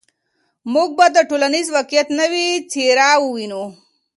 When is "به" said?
0.97-1.05